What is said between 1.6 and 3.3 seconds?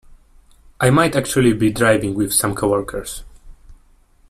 driving with some coworkers.